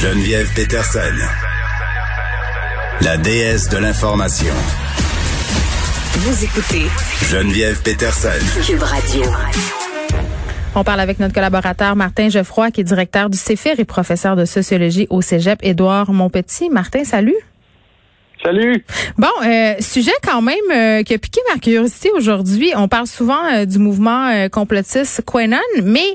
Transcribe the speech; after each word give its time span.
Geneviève 0.00 0.52
Peterson. 0.54 1.00
La 3.00 3.16
déesse 3.16 3.70
de 3.70 3.78
l'information. 3.78 4.52
Vous 6.12 6.44
écoutez 6.44 6.82
Geneviève 7.30 7.80
Peterson. 7.80 8.28
Cube 8.62 8.82
Radio. 8.82 9.22
On 10.74 10.84
parle 10.84 11.00
avec 11.00 11.18
notre 11.18 11.32
collaborateur 11.32 11.96
Martin 11.96 12.28
Geoffroy, 12.28 12.70
qui 12.72 12.82
est 12.82 12.84
directeur 12.84 13.30
du 13.30 13.38
CEFIR 13.38 13.80
et 13.80 13.86
professeur 13.86 14.36
de 14.36 14.44
sociologie 14.44 15.06
au 15.08 15.22
Cégep, 15.22 15.60
Édouard 15.62 16.12
Montpetit. 16.12 16.68
Martin, 16.68 17.04
salut. 17.04 17.36
Salut. 18.46 18.84
Bon, 19.18 19.26
euh, 19.44 19.74
sujet 19.80 20.12
quand 20.22 20.40
même 20.40 20.54
euh, 20.70 21.02
qui 21.02 21.14
a 21.14 21.18
piqué 21.18 21.40
ma 21.52 21.58
curiosité 21.58 22.12
aujourd'hui. 22.12 22.70
On 22.76 22.86
parle 22.86 23.08
souvent 23.08 23.44
euh, 23.44 23.64
du 23.64 23.80
mouvement 23.80 24.48
complotiste 24.52 25.24
Quenon, 25.26 25.56
mais 25.82 26.14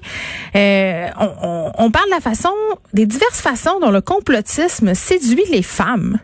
on, 0.55 1.29
on, 1.43 1.71
on 1.77 1.91
parle 1.91 2.05
de 2.05 2.11
la 2.11 2.21
façon, 2.21 2.53
des 2.93 3.05
diverses 3.05 3.41
façons 3.41 3.81
dont 3.81 3.91
le 3.91 3.99
complotisme 3.99 4.93
séduit 4.93 5.43
les 5.51 5.61
femmes. 5.61 6.19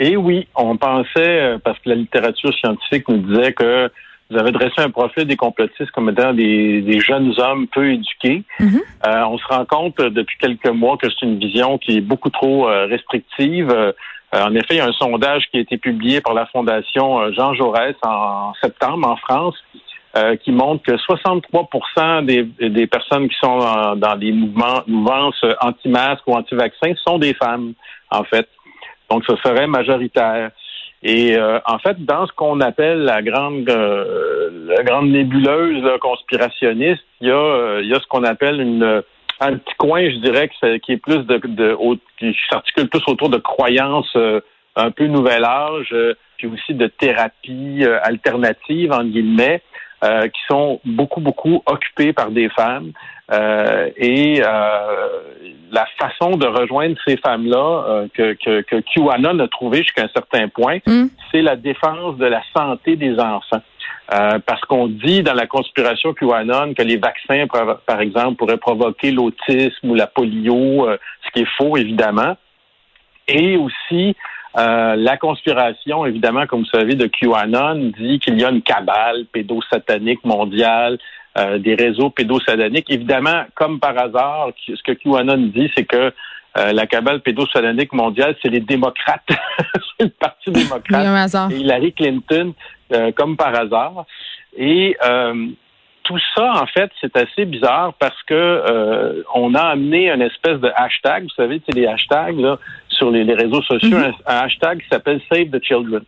Et 0.00 0.16
oui, 0.16 0.48
on 0.56 0.76
pensait, 0.76 1.58
parce 1.62 1.78
que 1.78 1.90
la 1.90 1.94
littérature 1.94 2.52
scientifique 2.58 3.08
nous 3.08 3.18
disait 3.18 3.52
que 3.52 3.88
vous 4.30 4.38
avez 4.38 4.50
dressé 4.50 4.74
un 4.78 4.90
profil 4.90 5.24
des 5.24 5.36
complotistes 5.36 5.90
comme 5.92 6.10
étant 6.10 6.34
des, 6.34 6.80
des 6.82 6.98
jeunes 6.98 7.32
hommes 7.38 7.68
peu 7.68 7.92
éduqués. 7.92 8.42
Mhm. 8.58 8.80
Euh, 9.06 9.24
on 9.26 9.38
se 9.38 9.46
rend 9.46 9.64
compte 9.64 9.98
depuis 9.98 10.36
quelques 10.38 10.68
mois 10.68 10.96
que 10.96 11.06
c'est 11.08 11.24
une 11.24 11.38
vision 11.38 11.78
qui 11.78 11.98
est 11.98 12.00
beaucoup 12.00 12.30
trop 12.30 12.68
euh, 12.68 12.86
restrictive. 12.86 13.72
Euh, 14.34 14.42
en 14.42 14.54
effet, 14.54 14.74
il 14.74 14.76
y 14.76 14.80
a 14.80 14.86
un 14.86 14.92
sondage 14.92 15.44
qui 15.50 15.58
a 15.58 15.60
été 15.60 15.78
publié 15.78 16.20
par 16.20 16.34
la 16.34 16.46
Fondation 16.46 17.20
euh, 17.20 17.32
Jean 17.32 17.54
Jaurès 17.54 17.94
en 18.02 18.52
septembre 18.60 19.08
en 19.08 19.16
France 19.16 19.54
euh, 20.16 20.36
qui 20.36 20.50
montre 20.50 20.82
que 20.82 20.96
63 20.96 22.22
des, 22.22 22.44
des 22.60 22.86
personnes 22.86 23.28
qui 23.28 23.36
sont 23.40 23.58
dans, 23.58 23.96
dans 23.96 24.16
des 24.16 24.32
mouvements, 24.32 24.82
mouvances 24.86 25.44
anti-masques 25.60 26.26
ou 26.26 26.32
anti-vaccins 26.32 26.94
sont 27.06 27.18
des 27.18 27.34
femmes, 27.34 27.74
en 28.10 28.24
fait. 28.24 28.48
Donc, 29.10 29.24
ce 29.28 29.36
serait 29.36 29.66
majoritaire. 29.66 30.50
Et 31.02 31.36
euh, 31.36 31.60
en 31.66 31.78
fait, 31.78 32.04
dans 32.04 32.26
ce 32.26 32.32
qu'on 32.32 32.60
appelle 32.60 33.02
la 33.04 33.22
grande 33.22 33.68
euh, 33.68 34.66
la 34.66 34.82
grande 34.82 35.10
nébuleuse 35.10 35.82
là, 35.84 35.98
conspirationniste, 35.98 37.04
il 37.20 37.28
y 37.28 37.30
a 37.30 37.36
euh, 37.36 37.80
il 37.82 37.88
y 37.88 37.94
a 37.94 38.00
ce 38.00 38.06
qu'on 38.06 38.24
appelle 38.24 38.60
une 38.60 39.02
un 39.40 39.56
petit 39.56 39.74
coin, 39.76 40.08
je 40.08 40.16
dirais, 40.16 40.48
que 40.48 40.76
qui 40.78 40.92
est 40.92 40.96
plus 40.96 41.24
de, 41.26 41.38
de 41.44 41.76
qui 42.18 42.34
s'articule 42.50 42.88
plus 42.88 43.02
autour 43.06 43.28
de 43.28 43.38
croyances 43.38 44.12
euh, 44.16 44.40
un 44.76 44.90
peu 44.90 45.06
nouvel 45.06 45.44
âge, 45.44 45.88
euh, 45.92 46.14
puis 46.36 46.46
aussi 46.46 46.74
de 46.74 46.86
thérapies 46.86 47.84
euh, 47.84 47.98
alternatives 48.02 48.92
en 48.92 49.04
guillemets, 49.04 49.62
euh, 50.04 50.28
qui 50.28 50.40
sont 50.48 50.80
beaucoup 50.84 51.20
beaucoup 51.20 51.62
occupées 51.66 52.12
par 52.12 52.30
des 52.30 52.48
femmes. 52.50 52.92
Euh, 53.32 53.90
et 53.96 54.40
euh, 54.40 55.22
la 55.72 55.84
façon 55.98 56.36
de 56.36 56.46
rejoindre 56.46 56.96
ces 57.06 57.16
femmes-là 57.16 57.84
euh, 57.88 58.06
que, 58.14 58.34
que, 58.34 58.60
que 58.62 58.76
QAnon 58.94 59.40
a 59.40 59.48
trouvé 59.48 59.78
jusqu'à 59.78 60.04
un 60.04 60.10
certain 60.14 60.48
point, 60.48 60.78
Mm. 60.86 61.06
c'est 61.32 61.42
la 61.42 61.56
défense 61.56 62.16
de 62.18 62.26
la 62.26 62.42
santé 62.56 62.94
des 62.96 63.18
enfants. 63.18 63.62
Euh, 64.14 64.38
parce 64.46 64.60
qu'on 64.62 64.86
dit 64.86 65.24
dans 65.24 65.34
la 65.34 65.48
conspiration 65.48 66.14
QAnon 66.14 66.74
que 66.74 66.82
les 66.82 66.96
vaccins, 66.96 67.46
par, 67.86 68.00
exemple, 68.00 68.36
pourraient 68.36 68.56
provoquer 68.56 69.10
l'autisme 69.10 69.90
ou 69.90 69.94
la 69.94 70.06
polio, 70.06 70.88
euh, 70.88 70.96
ce 71.24 71.30
qui 71.32 71.40
est 71.40 71.48
faux, 71.56 71.76
évidemment. 71.76 72.36
Et 73.26 73.56
aussi, 73.56 74.14
euh, 74.58 74.94
la 74.94 75.16
conspiration, 75.16 76.06
évidemment, 76.06 76.46
comme 76.46 76.60
vous 76.60 76.78
savez, 76.78 76.94
de 76.94 77.06
QAnon 77.06 77.92
dit 77.98 78.20
qu'il 78.20 78.40
y 78.40 78.44
a 78.44 78.50
une 78.50 78.62
cabale 78.62 79.26
pédosatanique 79.32 80.24
mondiale, 80.24 80.98
des 81.58 81.74
réseaux 81.74 82.08
pédosataniques. 82.08 82.90
Évidemment, 82.90 83.44
comme 83.54 83.78
par 83.78 83.98
hasard, 83.98 84.52
ce 84.66 84.82
que 84.82 84.92
QAnon 84.92 85.50
dit, 85.54 85.70
c'est 85.76 85.84
que 85.84 86.10
euh, 86.56 86.72
la 86.72 86.86
cabale 86.86 87.20
pédosatanique 87.20 87.92
mondiale, 87.92 88.34
c'est 88.40 88.48
les 88.48 88.60
démocrates, 88.60 89.28
c'est 89.98 90.04
le 90.04 90.08
Parti 90.08 90.50
démocrate 90.50 91.06
un 91.06 91.14
hasard. 91.14 91.50
et 91.50 91.56
Hillary 91.56 91.92
Clinton, 91.92 92.54
euh, 92.92 93.12
comme 93.12 93.36
par 93.36 93.54
hasard. 93.58 94.04
Et 94.56 94.96
euh, 95.04 95.46
tout 96.04 96.18
ça, 96.36 96.52
en 96.62 96.66
fait, 96.66 96.90
c'est 97.00 97.16
assez 97.16 97.44
bizarre 97.44 97.94
parce 97.98 98.22
que 98.24 98.34
euh, 98.34 99.22
on 99.34 99.54
a 99.54 99.62
amené 99.62 100.10
une 100.10 100.22
espèce 100.22 100.60
de 100.60 100.70
hashtag, 100.76 101.24
vous 101.24 101.34
savez, 101.36 101.60
c'est 101.66 101.74
les 101.74 101.86
hashtags 101.86 102.38
là, 102.38 102.58
sur 102.88 103.10
les, 103.10 103.24
les 103.24 103.34
réseaux 103.34 103.62
sociaux, 103.62 103.96
un, 103.98 104.12
un 104.26 104.38
hashtag 104.44 104.80
qui 104.82 104.88
s'appelle 104.88 105.20
Save 105.30 105.50
the 105.50 105.62
Children. 105.62 106.02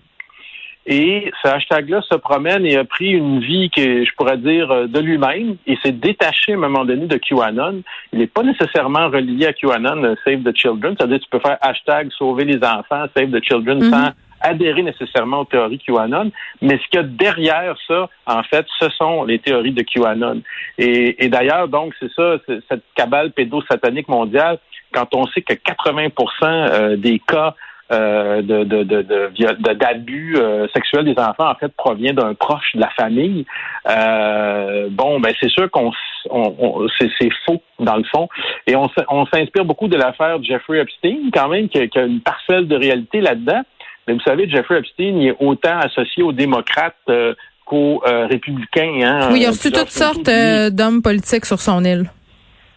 Et 0.91 1.31
ce 1.43 1.49
hashtag-là 1.50 2.00
se 2.00 2.15
promène 2.17 2.65
et 2.65 2.78
a 2.78 2.84
pris 2.84 3.11
une 3.11 3.41
vie 3.41 3.69
que 3.69 4.06
je 4.06 4.11
pourrais 4.17 4.38
dire 4.38 4.88
de 4.88 4.99
lui-même 5.00 5.56
et 5.67 5.77
s'est 5.83 5.93
détaché 5.93 6.53
à 6.53 6.55
un 6.55 6.61
moment 6.61 6.87
donné 6.87 7.06
de 7.06 7.19
QAnon. 7.19 7.83
Il 8.15 8.21
n'est 8.21 8.27
pas 8.27 8.43
nécessairement 8.43 9.09
relié 9.11 9.49
à 9.49 9.53
QAnon, 9.53 10.17
Save 10.25 10.44
the 10.44 10.56
Children. 10.56 10.94
C'est-à-dire 10.97 11.21
tu 11.21 11.28
peux 11.28 11.41
faire 11.41 11.59
hashtag 11.61 12.11
sauver 12.12 12.44
les 12.47 12.56
enfants, 12.65 13.05
Save 13.15 13.31
the 13.33 13.44
Children 13.44 13.81
Mhm. 13.84 13.91
sans 13.91 14.09
adhérer 14.41 14.82
nécessairement 14.82 15.41
aux 15.41 15.44
théories 15.44 15.78
QAnon. 15.78 16.31
Mais 16.62 16.78
ce 16.78 16.88
qu'il 16.88 17.00
y 17.00 17.03
a 17.03 17.06
derrière 17.06 17.76
ça, 17.87 18.09
en 18.26 18.43
fait, 18.43 18.66
ce 18.78 18.88
sont 18.91 19.25
les 19.25 19.38
théories 19.38 19.72
de 19.72 19.82
QAnon. 19.82 20.43
Et, 20.78 21.25
et 21.25 21.28
d'ailleurs, 21.28 21.69
donc, 21.69 21.94
c'est 21.99 22.12
ça, 22.12 22.37
cette 22.69 22.84
cabale 22.94 23.32
pédosatanique 23.32 24.09
mondiale, 24.09 24.59
quand 24.93 25.15
on 25.15 25.26
sait 25.28 25.43
que 25.43 25.54
80 25.54 26.09
euh, 26.43 26.97
des 26.97 27.19
cas 27.19 27.54
euh, 27.91 28.43
de, 28.43 28.65
de, 28.65 28.82
de, 28.82 29.72
d'abus 29.72 30.37
euh, 30.37 30.66
sexuels 30.75 31.06
des 31.06 31.19
enfants 31.19 31.49
en 31.50 31.55
fait 31.55 31.72
provient 31.75 32.12
d'un 32.12 32.34
proche 32.34 32.75
de 32.75 32.81
la 32.81 32.91
famille. 32.91 33.47
Euh, 33.88 34.88
bon, 34.91 35.20
ben 35.20 35.32
c'est 35.41 35.49
sûr 35.49 35.70
qu'on 35.70 35.91
on, 36.28 36.55
on- 36.59 36.87
c'est, 36.99 37.09
faux 37.47 37.62
dans 37.78 37.97
le 37.97 38.05
fond, 38.05 38.28
et 38.66 38.76
on, 38.76 38.88
s'inspire 39.32 39.65
beaucoup 39.65 39.88
de 39.88 39.97
l'affaire 39.97 40.43
Jeffrey 40.43 40.81
Epstein 40.81 41.31
quand 41.32 41.49
même, 41.49 41.70
qui, 41.70 41.88
qui 41.88 41.99
a 41.99 42.03
une 42.05 42.20
parcelle 42.20 42.69
de 42.69 42.76
réalité 42.76 43.22
là-dedans. 43.22 43.62
Mais 44.08 44.14
vous 44.14 44.20
savez, 44.20 44.48
Jeffrey 44.48 44.78
Epstein 44.78 45.19
il 45.20 45.28
est 45.28 45.36
autant 45.38 45.78
associé 45.78 46.22
aux 46.22 46.32
démocrates 46.32 46.96
euh, 47.10 47.34
qu'aux 47.64 48.02
euh, 48.06 48.26
républicains. 48.26 49.00
Hein, 49.04 49.28
Oui, 49.30 49.41
il 49.42 49.46
a 49.46 49.50
reçu 49.50 49.70
toutes 49.70 49.91
sortes 49.91 50.28
euh, 50.28 50.70
d'hommes 50.70 51.02
politiques 51.02 51.44
sur 51.44 51.58
son 51.60 51.84
île. 51.84 52.10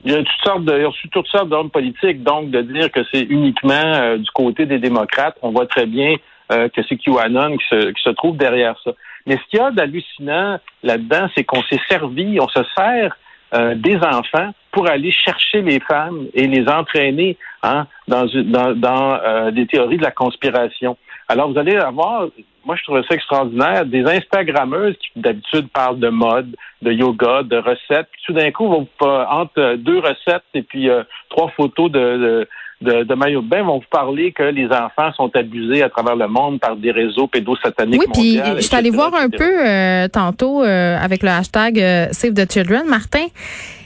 Il 0.03 0.11
y 0.11 0.15
a 0.15 0.17
toutes 0.17 0.43
sortes 0.43 0.65
de, 0.65 0.77
il 0.77 0.83
a 0.83 0.87
reçu 0.87 1.09
toutes 1.09 1.27
sortes 1.27 1.49
d'hommes 1.49 1.69
politiques, 1.69 2.21
donc 2.23 2.49
de 2.51 2.61
dire 2.61 2.91
que 2.91 2.99
c'est 3.13 3.21
uniquement 3.21 4.17
du 4.17 4.29
côté 4.31 4.65
des 4.65 4.79
démocrates, 4.79 5.37
on 5.41 5.51
voit 5.51 5.67
très 5.67 5.85
bien 5.85 6.15
que 6.49 6.81
c'est 6.89 6.97
QAnon 6.97 7.55
qui 7.57 7.65
se, 7.69 7.91
qui 7.91 8.01
se 8.03 8.09
trouve 8.09 8.35
derrière 8.35 8.75
ça. 8.83 8.91
Mais 9.25 9.35
ce 9.37 9.41
qu'il 9.49 9.59
y 9.59 9.61
a 9.61 9.71
d'hallucinant 9.71 10.57
là-dedans, 10.83 11.27
c'est 11.35 11.43
qu'on 11.45 11.61
s'est 11.63 11.79
servi, 11.87 12.39
on 12.41 12.47
se 12.49 12.61
sert 12.75 13.15
euh, 13.53 13.75
des 13.75 13.95
enfants 13.97 14.51
pour 14.71 14.89
aller 14.89 15.11
chercher 15.11 15.61
les 15.61 15.79
femmes 15.81 16.25
et 16.33 16.47
les 16.47 16.67
entraîner 16.67 17.37
hein, 17.63 17.85
dans, 18.07 18.25
une- 18.27 18.49
dans, 18.51 18.73
dans 18.73 19.13
euh, 19.23 19.51
des 19.51 19.67
théories 19.67 19.97
de 19.97 20.03
la 20.03 20.11
conspiration. 20.11 20.97
Alors 21.31 21.49
vous 21.49 21.57
allez 21.57 21.77
avoir, 21.77 22.27
moi 22.65 22.75
je 22.75 22.83
trouvais 22.83 23.03
ça 23.07 23.15
extraordinaire, 23.15 23.85
des 23.85 24.03
Instagrammeuses 24.03 24.97
qui 24.97 25.11
d'habitude 25.15 25.69
parlent 25.71 25.97
de 25.97 26.09
mode, 26.09 26.57
de 26.81 26.91
yoga, 26.91 27.43
de 27.43 27.55
recettes. 27.55 28.09
Puis 28.11 28.21
tout 28.25 28.33
d'un 28.33 28.51
coup, 28.51 28.67
vont 28.67 28.85
euh, 29.03 29.25
entre 29.29 29.75
deux 29.75 29.99
recettes 29.99 30.43
et 30.53 30.61
puis 30.61 30.89
euh, 30.89 31.03
trois 31.29 31.47
photos 31.51 31.89
de, 31.89 31.99
de, 31.99 32.49
de, 32.81 33.03
de 33.03 33.13
maillot 33.15 33.41
de 33.41 33.47
bain, 33.47 33.63
vont 33.63 33.77
vous 33.79 33.85
parler 33.89 34.31
que 34.31 34.43
les 34.43 34.65
enfants 34.67 35.11
sont 35.15 35.29
abusés 35.35 35.83
à 35.83 35.89
travers 35.89 36.15
le 36.15 36.27
monde 36.27 36.59
par 36.59 36.75
des 36.75 36.91
réseaux 36.91 37.27
pédosataniques 37.27 38.01
Oui, 38.01 38.07
puis 38.13 38.41
je 38.57 38.61
suis 38.61 38.75
allée 38.75 38.89
voir 38.89 39.13
un 39.15 39.27
etc. 39.27 39.37
peu 39.37 39.67
euh, 39.67 40.07
tantôt 40.07 40.63
euh, 40.63 40.97
avec 40.99 41.23
le 41.23 41.29
hashtag 41.29 41.79
euh, 41.79 42.07
Save 42.11 42.33
the 42.33 42.51
Children, 42.51 42.83
Martin. 42.87 43.25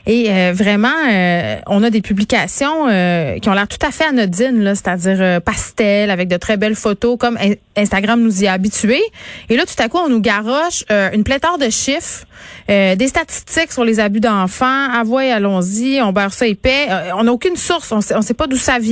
Et 0.08 0.30
euh, 0.30 0.52
vraiment, 0.54 0.88
euh, 1.12 1.56
on 1.66 1.82
a 1.82 1.90
des 1.90 2.02
publications 2.04 2.88
euh, 2.88 3.40
qui 3.40 3.50
ont 3.50 3.54
l'air 3.54 3.68
tout 3.68 3.84
à 3.84 3.90
fait 3.90 4.04
anodines, 4.04 4.62
là, 4.64 4.76
c'est-à-dire 4.76 5.18
euh, 5.20 5.40
pastel 5.40 6.12
avec 6.12 6.28
de 6.28 6.38
très 6.38 6.58
belles 6.58 6.76
photos, 6.76 7.18
comme 7.18 7.38
In- 7.38 7.56
Instagram 7.76 8.22
nous 8.22 8.44
y 8.44 8.48
a 8.48 8.54
habitués. 8.54 9.02
Et 9.50 9.58
là, 9.58 9.64
tout 9.66 9.82
à 9.84 9.90
coup, 9.90 9.98
on 9.98 10.08
nous 10.08 10.22
garoche 10.22 10.84
euh, 10.92 11.10
une 11.12 11.24
pléthore 11.24 11.58
de 11.58 11.72
chiffres, 11.72 12.26
euh, 12.70 12.96
des 12.96 13.08
statistiques 13.08 13.72
sur 13.72 13.84
les 13.84 14.00
abus 14.00 14.20
d'enfants. 14.20 14.66
Ah 14.94 15.02
ouais, 15.08 15.32
allons-y, 15.32 16.00
on 16.04 16.12
beurre 16.12 16.34
ça 16.34 16.46
épais. 16.46 16.88
On 17.18 17.24
n'a 17.24 17.34
aucune 17.34 17.56
source, 17.56 17.92
on 17.92 18.02
sait, 18.02 18.16
on 18.16 18.22
sait 18.22 18.36
pas 18.36 18.46
d'où 18.46 18.58
ça 18.58 18.78
vient. 18.78 18.85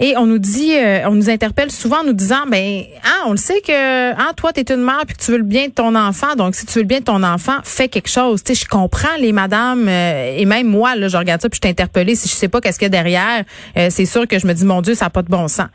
Et 0.00 0.16
on 0.16 0.26
nous 0.26 0.38
dit, 0.38 0.76
euh, 0.76 1.08
on 1.08 1.12
nous 1.12 1.30
interpelle 1.30 1.70
souvent 1.70 2.00
en 2.00 2.04
nous 2.04 2.12
disant, 2.12 2.46
ben, 2.50 2.82
ah, 3.04 3.24
on 3.26 3.32
le 3.32 3.36
sait 3.36 3.60
que, 3.60 4.12
ah, 4.12 4.32
toi, 4.36 4.52
t'es 4.52 4.72
une 4.72 4.82
mère 4.82 5.02
puis 5.06 5.16
que 5.16 5.22
tu 5.22 5.30
veux 5.30 5.38
le 5.38 5.44
bien 5.44 5.68
de 5.68 5.72
ton 5.72 5.94
enfant. 5.94 6.34
Donc, 6.36 6.54
si 6.54 6.66
tu 6.66 6.74
veux 6.74 6.82
le 6.82 6.88
bien 6.88 7.00
de 7.00 7.04
ton 7.04 7.22
enfant, 7.22 7.58
fais 7.64 7.88
quelque 7.88 8.08
chose. 8.08 8.42
Tu 8.42 8.54
sais, 8.54 8.64
je 8.64 8.68
comprends 8.68 9.16
les 9.18 9.32
madames 9.32 9.86
euh, 9.88 10.36
et 10.36 10.44
même 10.44 10.68
moi, 10.68 10.96
là, 10.96 11.08
je 11.08 11.16
regarde 11.16 11.40
ça 11.40 11.48
puis 11.48 11.60
je 11.62 11.66
suis 11.66 11.70
interpellée. 11.70 12.14
Si 12.14 12.28
je 12.28 12.34
sais 12.34 12.48
pas 12.48 12.60
qu'est-ce 12.60 12.78
qu'il 12.78 12.86
y 12.86 12.90
a 12.94 13.02
derrière, 13.02 13.44
euh, 13.76 13.88
c'est 13.90 14.06
sûr 14.06 14.26
que 14.26 14.38
je 14.38 14.46
me 14.46 14.54
dis, 14.54 14.64
mon 14.64 14.82
Dieu, 14.82 14.94
ça 14.94 15.06
n'a 15.06 15.10
pas 15.10 15.22
de 15.22 15.28
bon 15.28 15.48
sens. 15.48 15.68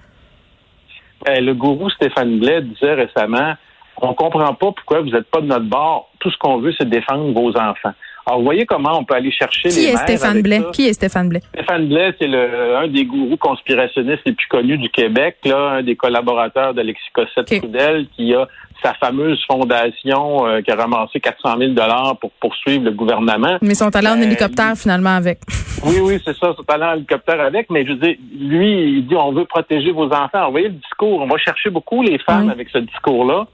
Eh, 1.27 1.41
le 1.41 1.53
gourou 1.53 1.89
Stéphane 1.89 2.39
Blais 2.39 2.61
disait 2.61 2.93
récemment 2.93 3.55
on 4.01 4.13
comprend 4.13 4.53
pas 4.53 4.71
pourquoi 4.71 5.01
vous 5.01 5.09
n'êtes 5.09 5.29
pas 5.29 5.41
de 5.41 5.47
notre 5.47 5.65
bord. 5.65 6.09
Tout 6.19 6.29
ce 6.29 6.37
qu'on 6.37 6.59
veut, 6.59 6.73
c'est 6.77 6.87
défendre 6.87 7.33
vos 7.33 7.57
enfants. 7.57 7.93
Alors, 8.27 8.39
vous 8.39 8.45
voyez 8.45 8.65
comment 8.65 8.99
on 8.99 9.05
peut 9.05 9.13
aller 9.15 9.31
chercher 9.31 9.69
Qui 9.69 9.75
les 9.79 9.85
est 9.93 9.95
Stéphane 9.95 10.41
Blais? 10.41 10.59
ça? 10.59 10.69
Qui 10.73 10.87
est 10.89 10.93
Stéphane 10.93 11.29
Blais? 11.29 11.41
Stéphane 11.53 11.87
Blais, 11.87 12.13
c'est 12.19 12.27
le, 12.27 12.75
un 12.75 12.87
des 12.89 13.05
gourous 13.05 13.37
conspirationnistes 13.37 14.23
les 14.25 14.33
plus 14.33 14.47
connus 14.47 14.77
du 14.77 14.89
Québec, 14.89 15.37
là, 15.45 15.57
un 15.77 15.81
des 15.81 15.95
collaborateurs 15.95 16.73
d'Alexis 16.73 17.07
Cossette-Trudel, 17.13 18.07
qui 18.17 18.33
a 18.35 18.45
sa 18.83 18.93
fameuse 18.95 19.41
fondation 19.49 20.45
euh, 20.45 20.61
qui 20.61 20.69
a 20.71 20.75
ramassé 20.75 21.19
400 21.21 21.57
000 21.57 21.71
dollars 21.71 22.17
pour 22.19 22.31
poursuivre 22.39 22.83
le 22.83 22.91
gouvernement. 22.91 23.57
Mais 23.61 23.69
ils 23.69 23.75
sont 23.75 23.95
allés 23.95 24.09
en 24.09 24.19
Euh, 24.19 24.23
hélicoptère 24.23 24.73
finalement 24.75 25.15
avec. 25.15 25.39
Oui, 25.85 25.97
oui, 26.01 26.19
c'est 26.25 26.35
ça, 26.35 26.55
c'est 26.57 26.73
allé 26.73 26.83
en 26.85 26.93
hélicoptère 26.95 27.39
avec, 27.39 27.69
mais 27.69 27.85
je 27.85 27.89
veux 27.91 27.99
dire, 27.99 28.15
lui, 28.35 28.97
il 28.97 29.07
dit 29.07 29.15
on 29.15 29.31
veut 29.31 29.45
protéger 29.45 29.91
vos 29.91 30.07
enfants. 30.07 30.27
Alors, 30.33 30.47
vous 30.47 30.53
voyez 30.53 30.69
le 30.69 30.73
discours, 30.73 31.21
on 31.21 31.27
va 31.27 31.37
chercher 31.37 31.69
beaucoup 31.69 32.01
les 32.01 32.17
femmes 32.17 32.47
Oui. 32.47 32.51
avec 32.51 32.67
ce 32.69 32.79
discours-là. 32.79 33.45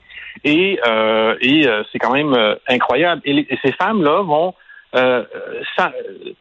Et, 0.45 0.79
euh, 0.87 1.35
et 1.41 1.67
euh, 1.67 1.83
c'est 1.91 1.99
quand 1.99 2.13
même 2.13 2.33
euh, 2.33 2.55
incroyable. 2.69 3.21
Et, 3.25 3.33
les- 3.33 3.47
et 3.49 3.59
ces 3.61 3.73
femmes-là 3.73 4.21
vont 4.23 4.53
euh, 4.95 5.23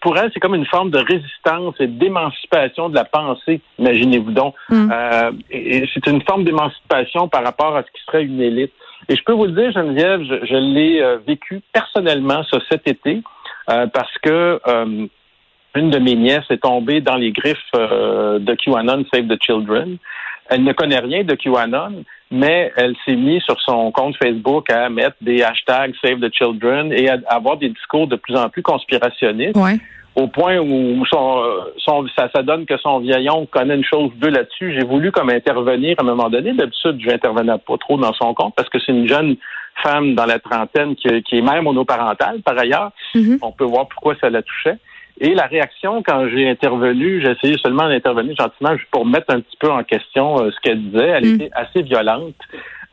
pour 0.00 0.18
elles, 0.18 0.30
c'est 0.34 0.40
comme 0.40 0.54
une 0.54 0.66
forme 0.66 0.90
de 0.90 0.98
résistance 0.98 1.74
et 1.80 1.86
d'émancipation 1.86 2.88
de 2.88 2.94
la 2.94 3.04
pensée, 3.04 3.60
imaginez-vous 3.78 4.32
donc. 4.32 4.54
Mm. 4.68 4.90
Euh, 4.92 5.32
et, 5.50 5.78
et 5.78 5.90
c'est 5.92 6.06
une 6.06 6.22
forme 6.22 6.44
d'émancipation 6.44 7.28
par 7.28 7.44
rapport 7.44 7.76
à 7.76 7.82
ce 7.82 7.90
qui 7.92 8.04
serait 8.04 8.24
une 8.24 8.40
élite. 8.40 8.72
Et 9.08 9.16
je 9.16 9.22
peux 9.24 9.32
vous 9.32 9.46
le 9.46 9.52
dire, 9.52 9.72
Geneviève, 9.72 10.22
je, 10.22 10.46
je 10.46 10.56
l'ai 10.56 11.00
euh, 11.00 11.18
vécu 11.26 11.60
personnellement 11.72 12.42
ça, 12.50 12.58
cet 12.70 12.86
été, 12.86 13.22
parce 13.66 14.18
que 14.22 14.60
une 15.74 15.90
de 15.90 15.98
mes 15.98 16.14
nièces 16.14 16.50
est 16.50 16.62
tombée 16.62 17.00
dans 17.00 17.14
les 17.14 17.30
griffes 17.30 17.72
de 17.72 18.54
QAnon 18.56 19.04
Save 19.12 19.28
the 19.28 19.40
Children. 19.40 19.96
Elle 20.50 20.64
ne 20.64 20.72
connaît 20.72 20.98
rien 20.98 21.22
de 21.24 21.34
QAnon, 21.34 22.04
mais 22.32 22.72
elle 22.76 22.94
s'est 23.04 23.14
mise 23.14 23.42
sur 23.42 23.60
son 23.60 23.92
compte 23.92 24.16
Facebook 24.16 24.68
à 24.70 24.88
mettre 24.88 25.16
des 25.20 25.42
hashtags 25.42 25.92
Save 26.02 26.18
the 26.18 26.34
Children 26.34 26.92
et 26.92 27.08
à 27.10 27.18
avoir 27.28 27.58
des 27.58 27.68
discours 27.68 28.06
de 28.08 28.16
plus 28.16 28.34
en 28.36 28.48
plus 28.48 28.62
conspirationnistes 28.62 29.56
Ouais. 29.56 29.76
au 30.16 30.26
point 30.28 30.58
où 30.58 31.04
son, 31.06 31.42
son- 31.78 32.06
ça, 32.16 32.28
ça 32.34 32.42
donne 32.42 32.64
que 32.66 32.76
son 32.78 32.98
vieil 33.00 33.28
oncle 33.30 33.50
connaît 33.50 33.76
une 33.76 33.84
chose 33.84 34.10
ou 34.14 34.18
deux 34.18 34.30
là-dessus. 34.30 34.74
J'ai 34.74 34.84
voulu 34.86 35.12
comme 35.12 35.30
intervenir 35.30 35.94
à 35.98 36.02
un 36.02 36.06
moment 36.06 36.28
donné. 36.30 36.52
D'habitude, 36.54 36.98
je 37.00 37.06
n'intervenais 37.08 37.58
pas 37.66 37.76
trop 37.78 37.96
dans 37.98 38.12
son 38.14 38.32
compte 38.34 38.54
parce 38.56 38.68
que 38.68 38.78
c'est 38.80 38.92
une 38.92 39.08
jeune 39.08 39.36
femme 39.82 40.14
dans 40.14 40.26
la 40.26 40.38
trentaine 40.38 40.94
qui, 40.96 41.08
qui 41.22 41.38
est 41.38 41.42
mère 41.42 41.62
monoparentale, 41.62 42.40
par 42.42 42.58
ailleurs. 42.58 42.90
Mhm. 43.14 43.38
On 43.42 43.52
peut 43.52 43.64
voir 43.64 43.88
pourquoi 43.88 44.14
ça 44.20 44.28
la 44.30 44.42
touchait. 44.42 44.76
Et 45.20 45.34
la 45.34 45.46
réaction, 45.46 46.02
quand 46.02 46.28
j'ai 46.28 46.48
intervenu, 46.48 47.20
j'ai 47.22 47.30
essayé 47.32 47.56
seulement 47.58 47.88
d'intervenir 47.88 48.34
gentiment 48.36 48.76
juste 48.76 48.90
pour 48.90 49.06
mettre 49.06 49.32
un 49.34 49.40
petit 49.40 49.56
peu 49.58 49.70
en 49.70 49.84
question 49.84 50.40
euh, 50.40 50.50
ce 50.50 50.60
qu'elle 50.60 50.82
disait. 50.82 51.08
Elle 51.08 51.24
Mm. 51.26 51.34
était 51.34 51.50
assez 51.52 51.82
violente. 51.82 52.34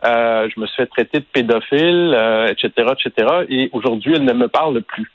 Euh, 0.05 0.47
je 0.53 0.59
me 0.59 0.65
suis 0.67 0.75
fait 0.77 0.85
traiter 0.85 1.19
de 1.19 1.25
pédophile, 1.31 2.13
euh, 2.15 2.47
etc., 2.47 2.71
etc. 2.93 3.27
Et 3.49 3.69
aujourd'hui, 3.73 4.13
elle 4.15 4.23
ne 4.25 4.33
me 4.33 4.47
parle 4.47 4.81
plus. 4.81 5.11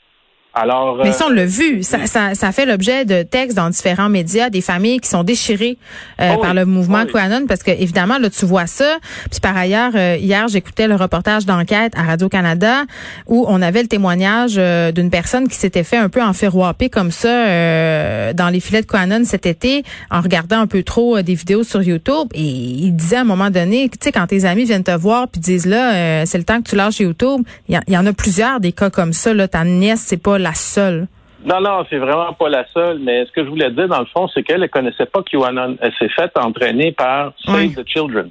Alors, 0.57 0.99
Mais 1.03 1.09
euh, 1.09 1.11
ça, 1.11 1.25
on 1.27 1.31
l'a 1.31 1.45
vu. 1.45 1.83
Ça, 1.83 2.05
ça, 2.07 2.33
ça 2.33 2.51
fait 2.53 2.65
l'objet 2.65 3.03
de 3.03 3.23
textes 3.23 3.57
dans 3.57 3.69
différents 3.69 4.07
médias, 4.07 4.49
des 4.49 4.61
familles 4.61 5.01
qui 5.01 5.09
sont 5.09 5.23
déchirées 5.23 5.77
euh, 6.21 6.31
Oh 6.31 6.35
oui. 6.37 6.41
par 6.41 6.53
le 6.53 6.65
mouvement 6.65 7.01
Oh 7.03 7.07
oui. 7.07 7.11
QAnon, 7.13 7.45
parce 7.45 7.61
que 7.61 7.71
évidemment, 7.71 8.17
là, 8.19 8.29
tu 8.29 8.45
vois 8.45 8.65
ça. 8.65 8.97
Puis 9.29 9.41
par 9.41 9.57
ailleurs, 9.57 9.91
euh, 9.95 10.15
hier, 10.17 10.47
j'écoutais 10.47 10.87
le 10.87 10.95
reportage 10.95 11.45
d'enquête 11.45 11.91
à 11.97 12.03
Radio-Canada 12.03 12.85
où 13.27 13.43
on 13.49 13.61
avait 13.61 13.81
le 13.81 13.89
témoignage 13.89 14.55
euh, 14.57 14.93
d'une 14.93 15.09
personne 15.09 15.49
qui 15.49 15.55
s'était 15.55 15.83
fait 15.83 15.97
un 15.97 16.07
peu 16.07 16.23
enferroiper 16.23 16.89
comme 16.89 17.11
ça 17.11 17.27
euh, 17.27 18.31
dans 18.33 18.47
les 18.49 18.61
filets 18.61 18.81
de 18.81 18.87
QAnon 18.87 19.23
cet 19.25 19.45
été 19.45 19.83
en 20.09 20.21
regardant 20.21 20.59
un 20.61 20.67
peu 20.67 20.83
trop 20.83 21.17
euh, 21.17 21.21
des 21.21 21.35
vidéos 21.35 21.63
sur 21.63 21.83
YouTube. 21.83 22.29
Et 22.33 22.41
il 22.43 22.93
disait 22.95 23.17
à 23.17 23.21
un 23.21 23.25
moment 23.25 23.49
donné, 23.49 23.89
tu 23.89 23.97
sais, 24.01 24.11
quand 24.13 24.27
tes 24.27 24.45
amis 24.45 24.63
viennent 24.63 24.83
te 24.83 24.95
voir 24.95 25.27
puis 25.27 25.41
disent 25.41 25.65
là, 25.65 25.93
euh, 25.95 26.23
c'est 26.25 26.37
le 26.37 26.45
temps 26.45 26.61
que 26.61 26.69
tu 26.69 26.77
lâches 26.77 26.99
YouTube, 26.99 27.41
il 27.67 27.77
y, 27.87 27.91
y 27.91 27.97
en 27.97 28.05
a 28.05 28.13
plusieurs 28.13 28.61
des 28.61 28.71
cas 28.71 28.89
comme 28.89 29.11
ça. 29.11 29.33
Là, 29.33 29.49
ta 29.49 29.65
nièce, 29.65 30.01
c'est 30.05 30.15
pas 30.15 30.37
la 30.45 30.53
seule. 30.53 31.07
Non, 31.43 31.59
non, 31.61 31.85
c'est 31.89 31.97
vraiment 31.97 32.33
pas 32.33 32.49
la 32.49 32.65
seule, 32.73 32.99
mais 32.99 33.25
ce 33.25 33.31
que 33.31 33.43
je 33.43 33.49
voulais 33.49 33.69
dire, 33.69 33.87
dans 33.87 33.99
le 33.99 34.05
fond, 34.07 34.27
c'est 34.33 34.41
qu'elle 34.41 34.61
ne 34.61 34.67
connaissait 34.67 35.05
pas 35.05 35.21
QAnon. 35.21 35.75
Elle 35.81 35.93
s'est 35.99 36.09
faite 36.09 36.31
entraîner 36.37 36.91
par 36.91 37.33
Save 37.45 37.73
the 37.75 37.85
Children. 37.87 38.29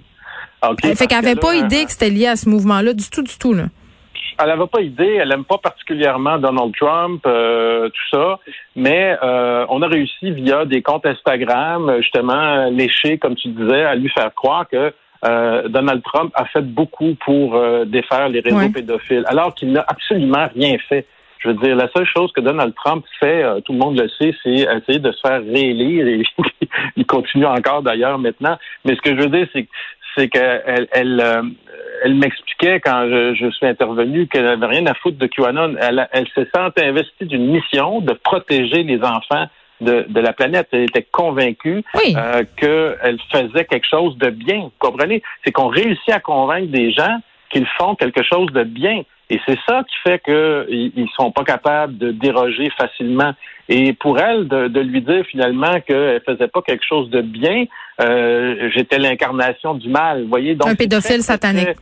OK? 0.68 0.78
Elle 0.82 0.96
fait 0.96 1.06
qu'elle 1.06 1.18
avait 1.26 1.36
pas 1.36 1.54
idée 1.54 1.84
que 1.84 1.90
c'était 1.92 2.10
lié 2.10 2.26
à 2.28 2.36
ce 2.36 2.48
mouvement-là 2.48 2.92
du 2.94 3.08
tout, 3.10 3.22
du 3.22 3.36
tout. 3.38 3.52
Là. 3.52 3.64
Elle 4.40 4.48
n'avait 4.48 4.66
pas 4.66 4.80
idée, 4.80 5.18
elle 5.20 5.30
aime 5.30 5.44
pas 5.44 5.58
particulièrement 5.58 6.38
Donald 6.38 6.72
Trump, 6.76 7.22
euh, 7.26 7.88
tout 7.88 8.16
ça, 8.16 8.40
mais 8.74 9.16
euh, 9.22 9.64
on 9.68 9.80
a 9.82 9.86
réussi 9.86 10.32
via 10.32 10.64
des 10.64 10.82
comptes 10.82 11.06
Instagram, 11.06 11.92
justement, 11.98 12.68
léchés, 12.70 13.18
comme 13.18 13.36
tu 13.36 13.48
disais, 13.48 13.84
à 13.84 13.94
lui 13.94 14.08
faire 14.08 14.34
croire 14.34 14.66
que 14.68 14.92
euh, 15.24 15.68
Donald 15.68 16.02
Trump 16.02 16.32
a 16.34 16.46
fait 16.46 16.62
beaucoup 16.62 17.14
pour 17.24 17.54
euh, 17.54 17.84
défaire 17.84 18.28
les 18.28 18.40
réseaux 18.40 18.56
Ouais. 18.56 18.70
pédophiles, 18.70 19.24
alors 19.26 19.54
qu'il 19.54 19.70
n'a 19.72 19.84
absolument 19.86 20.48
rien 20.54 20.76
fait. 20.88 21.06
Je 21.44 21.50
veux 21.50 21.54
dire, 21.56 21.76
la 21.76 21.88
seule 21.94 22.06
chose 22.06 22.32
que 22.32 22.40
Donald 22.40 22.74
Trump 22.74 23.04
fait, 23.20 23.44
euh, 23.44 23.60
tout 23.60 23.72
le 23.72 23.78
monde 23.78 24.00
le 24.00 24.08
sait, 24.08 24.34
c'est 24.42 24.50
essayer 24.50 24.98
de 24.98 25.12
se 25.12 25.20
faire 25.20 25.42
réélire 25.42 26.06
et 26.06 26.22
il 26.96 27.04
continue 27.06 27.44
encore 27.46 27.82
d'ailleurs 27.82 28.18
maintenant. 28.18 28.56
Mais 28.84 28.94
ce 28.96 29.00
que 29.02 29.10
je 29.10 29.22
veux 29.22 29.28
dire, 29.28 29.46
c'est 29.52 29.64
que 29.64 29.68
c'est 30.16 30.28
qu'elle 30.28 30.86
elle, 30.92 31.20
euh, 31.20 31.42
elle 32.04 32.14
m'expliquait 32.14 32.80
quand 32.80 33.06
je, 33.10 33.34
je 33.34 33.50
suis 33.50 33.66
intervenu 33.66 34.26
qu'elle 34.28 34.44
n'avait 34.44 34.66
rien 34.78 34.86
à 34.86 34.94
foutre 34.94 35.18
de 35.18 35.26
QAnon. 35.26 35.74
Elle, 35.80 36.08
elle 36.12 36.26
se 36.28 36.44
sent 36.44 36.82
investie 36.84 37.26
d'une 37.26 37.46
mission 37.50 38.00
de 38.00 38.12
protéger 38.12 38.84
les 38.84 39.02
enfants 39.02 39.46
de, 39.80 40.06
de 40.08 40.20
la 40.20 40.32
planète. 40.32 40.68
Elle 40.72 40.84
était 40.84 41.02
convaincue 41.10 41.82
Oui. 41.96 42.14
euh, 42.16 42.44
qu'elle 42.56 43.18
faisait 43.32 43.64
quelque 43.64 43.88
chose 43.88 44.16
de 44.18 44.30
bien. 44.30 44.60
Vous 44.60 44.72
comprenez? 44.78 45.20
C'est 45.44 45.52
qu'on 45.52 45.68
réussit 45.68 46.10
à 46.10 46.20
convaincre 46.20 46.70
des 46.70 46.92
gens 46.92 47.18
qu'ils 47.50 47.66
font 47.76 47.94
quelque 47.96 48.22
chose 48.22 48.50
de 48.52 48.62
bien. 48.62 49.02
Et 49.30 49.40
c'est 49.46 49.58
ça 49.66 49.82
qui 49.84 49.96
fait 50.02 50.22
qu'ils 50.22 50.92
ne 50.96 51.06
sont 51.16 51.30
pas 51.30 51.44
capables 51.44 51.96
de 51.96 52.10
déroger 52.10 52.70
facilement. 52.76 53.32
Et 53.68 53.94
pour 53.94 54.18
elle, 54.18 54.46
de, 54.46 54.68
de 54.68 54.80
lui 54.80 55.00
dire 55.00 55.24
finalement 55.30 55.80
qu'elle 55.80 56.20
faisait 56.26 56.48
pas 56.48 56.60
quelque 56.60 56.84
chose 56.86 57.08
de 57.08 57.22
bien, 57.22 57.64
euh, 58.02 58.68
j'étais 58.74 58.98
l'incarnation 58.98 59.74
du 59.74 59.88
mal. 59.88 60.24
Voyez? 60.24 60.54
Donc, 60.54 60.68
Un 60.68 60.74
pédophile 60.74 61.22
satanique. 61.22 61.76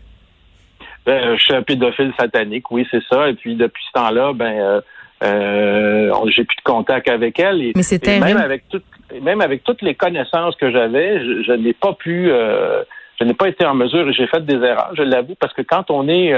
Ben, 1.04 1.36
je 1.36 1.42
suis 1.42 1.54
un 1.54 1.62
pédophile 1.62 2.12
satanique, 2.16 2.70
oui, 2.70 2.86
c'est 2.90 3.02
ça. 3.10 3.28
Et 3.28 3.34
puis 3.34 3.56
depuis 3.56 3.82
ce 3.88 4.00
temps-là, 4.00 4.32
ben, 4.32 4.52
euh, 4.52 4.80
euh, 5.24 6.14
j'ai 6.28 6.44
plus 6.44 6.56
de 6.56 6.62
contact 6.62 7.08
avec 7.08 7.40
elle. 7.40 7.60
Et, 7.60 7.72
Mais 7.74 7.98
terrible. 7.98 8.24
même 8.24 8.36
avec 8.36 8.68
toutes, 8.68 8.84
même 9.20 9.40
avec 9.40 9.64
toutes 9.64 9.82
les 9.82 9.96
connaissances 9.96 10.54
que 10.54 10.70
j'avais, 10.70 11.18
je, 11.18 11.42
je 11.42 11.52
n'ai 11.54 11.72
pas 11.72 11.94
pu, 11.94 12.28
je 12.28 13.24
n'ai 13.24 13.34
pas 13.34 13.48
été 13.48 13.66
en 13.66 13.74
mesure. 13.74 14.12
J'ai 14.12 14.28
fait 14.28 14.46
des 14.46 14.64
erreurs, 14.64 14.92
je 14.96 15.02
l'avoue, 15.02 15.34
parce 15.40 15.52
que 15.54 15.62
quand 15.62 15.90
on 15.90 16.06
est 16.06 16.32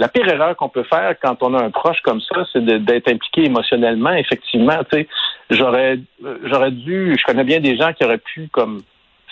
la 0.00 0.08
pire 0.08 0.26
erreur 0.28 0.56
qu'on 0.56 0.68
peut 0.70 0.82
faire 0.84 1.14
quand 1.22 1.42
on 1.42 1.54
a 1.54 1.62
un 1.62 1.70
proche 1.70 2.00
comme 2.02 2.20
ça, 2.22 2.44
c'est 2.52 2.64
d'être 2.64 3.08
impliqué 3.08 3.44
émotionnellement. 3.44 4.12
Effectivement, 4.14 4.78
tu 4.90 4.98
sais, 5.00 5.08
j'aurais, 5.50 5.98
j'aurais 6.44 6.70
dû. 6.72 7.14
Je 7.18 7.24
connais 7.24 7.44
bien 7.44 7.60
des 7.60 7.76
gens 7.76 7.92
qui 7.92 8.04
auraient 8.04 8.18
pu 8.32 8.48
comme 8.50 8.80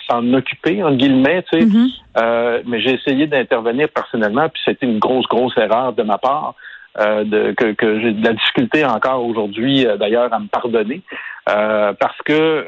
s'en 0.07 0.23
occuper 0.33 0.81
en 0.83 0.93
guillemets, 0.93 1.43
tu 1.51 1.59
sais. 1.59 1.65
Mhm. 1.65 1.87
Euh, 2.17 2.61
mais 2.65 2.79
j'ai 2.81 2.93
essayé 2.93 3.27
d'intervenir 3.27 3.89
personnellement, 3.89 4.47
puis 4.49 4.61
c'était 4.63 4.85
une 4.85 4.99
grosse, 4.99 5.25
grosse 5.27 5.57
erreur 5.57 5.93
de 5.93 6.03
ma 6.03 6.17
part. 6.17 6.53
euh, 6.99 7.23
de, 7.23 7.51
que, 7.53 7.71
que 7.73 7.99
j'ai 8.01 8.11
de 8.13 8.23
la 8.25 8.33
difficulté 8.33 8.83
encore 8.83 9.23
aujourd'hui, 9.23 9.85
euh, 9.85 9.95
d'ailleurs, 9.95 10.33
à 10.33 10.39
me 10.39 10.47
pardonner, 10.47 11.01
euh, 11.47 11.93
parce 11.93 12.17
que 12.25 12.65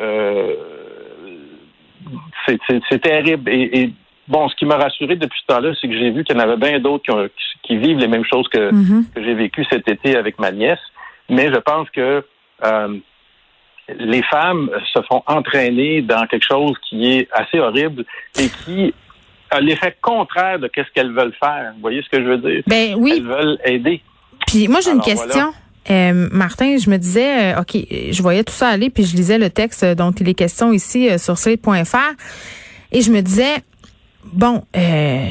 c'est, 2.46 3.00
terrible. 3.02 3.50
Et, 3.50 3.82
et, 3.82 3.94
bon, 4.28 4.48
ce 4.50 4.56
qui 4.56 4.66
m'a 4.66 4.78
rassuré 4.78 5.16
depuis 5.16 5.40
ce 5.42 5.48
temps-là, 5.54 5.72
c'est 5.80 5.88
que 5.88 5.98
j'ai 5.98 6.12
vu 6.12 6.24
qu'il 6.24 6.36
y 6.36 6.40
en 6.40 6.44
avait 6.44 6.58
bien 6.58 6.80
d'autres 6.80 7.04
qui, 7.04 7.12
ont- 7.12 7.28
qui- 7.28 7.51
qui 7.64 7.78
vivent 7.78 7.98
les 8.00 8.08
mêmes 8.08 8.26
choses 8.26 8.48
que, 8.48 8.72
Mhm. 8.72 9.06
que 9.14 9.24
j'ai 9.24 9.34
vécu 9.34 9.66
cet 9.70 9.88
été 9.88 10.16
avec 10.16 10.40
ma 10.40 10.52
nièce. 10.52 10.80
Mais 11.30 11.48
je 11.54 11.60
pense 11.60 11.90
que 11.92 12.24
euh, 12.64 12.98
les 14.00 14.24
femmes 14.24 14.70
se 14.94 15.02
font 15.10 15.24
entraîner 15.28 16.02
dans 16.02 16.26
quelque 16.28 16.46
chose 16.46 16.76
qui 16.90 17.12
est 17.12 17.28
assez 17.32 17.60
horrible 17.60 18.06
et 18.40 18.48
qui 18.64 18.94
a 19.50 19.60
l'effet 19.60 19.96
contraire 20.02 20.60
de 20.60 20.70
ce 20.76 20.82
qu'elles 20.94 21.12
veulent 21.12 21.36
faire. 21.40 21.72
Vous 21.76 21.82
voyez 21.82 22.02
ce 22.02 22.10
que 22.10 22.24
je 22.24 22.28
veux 22.28 22.38
dire? 22.38 22.64
Ben 22.68 22.96
oui. 22.98 23.16
Elles 23.18 23.24
veulent 23.24 23.58
aider. 23.66 24.02
Puis 24.48 24.68
moi, 24.68 24.80
j'ai 24.82 24.92
une 24.92 25.02
question. 25.02 25.54
Euh, 25.90 26.30
Martin, 26.32 26.78
je 26.78 26.90
me 26.90 26.98
disais, 26.98 27.54
euh, 27.56 27.62
OK, 27.62 27.76
je 27.76 28.22
voyais 28.22 28.44
tout 28.44 28.54
ça 28.54 28.68
aller, 28.70 28.90
puis 28.90 29.04
je 29.04 29.16
lisais 29.16 29.40
le 29.40 29.50
texte 29.50 29.84
dont 29.84 30.12
il 30.12 30.30
est 30.30 30.36
question 30.36 30.72
ici 30.72 31.10
euh, 31.10 31.18
sur 31.18 31.38
slate.fr, 31.38 31.98
et 32.92 33.02
je 33.02 33.12
me 33.12 33.22
disais, 33.22 33.56
bon, 34.32 34.64
euh, 34.78 35.26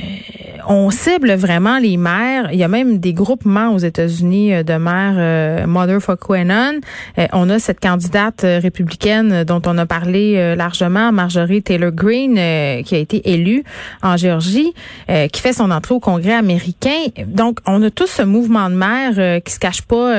on 0.71 0.91
cible 0.91 1.33
vraiment 1.33 1.79
les 1.79 1.97
mères. 1.97 2.51
Il 2.53 2.59
y 2.59 2.63
a 2.63 2.69
même 2.69 2.99
des 2.99 3.13
groupements 3.13 3.75
aux 3.75 3.79
États-Unis 3.79 4.55
euh, 4.55 4.63
de 4.63 4.75
mères 4.75 5.17
euh, 5.19 5.67
Mother 5.67 6.01
for 6.01 6.17
QAnon. 6.17 6.81
Euh, 7.19 7.27
on 7.33 7.51
a 7.51 7.59
cette 7.59 7.81
candidate 7.81 8.45
euh, 8.45 8.61
républicaine 8.63 9.43
dont 9.43 9.61
on 9.67 9.77
a 9.79 9.85
parlé 9.85 10.37
euh, 10.37 10.55
largement, 10.55 11.11
Marjorie 11.11 11.61
Taylor 11.61 11.91
Greene, 11.91 12.85
qui 12.85 12.95
a 12.95 12.99
été 12.99 13.33
élue 13.33 13.65
en 14.03 14.17
Géorgie, 14.17 14.73
qui 15.09 15.41
fait 15.41 15.53
son 15.53 15.73
entrée 15.73 15.95
au 15.95 16.01
Congrès 16.01 16.35
américain. 16.35 17.07
Donc, 17.27 17.59
on 17.67 17.83
a 17.83 17.91
tous 17.91 18.07
ce 18.07 18.23
mouvement 18.23 18.71
de 18.71 18.77
mères 18.77 19.43
qui 19.43 19.53
se 19.53 19.59
cache 19.59 19.83
pas 19.83 20.15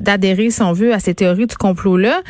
d'adhérer, 0.00 0.50
si 0.50 0.62
on 0.62 0.72
veut, 0.72 0.92
à 0.92 0.98
ces 0.98 1.14
théories 1.14 1.46
du 1.46 1.56
complot-là. 1.56 2.22